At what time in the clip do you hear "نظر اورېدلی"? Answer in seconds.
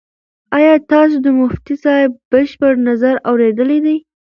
2.89-3.79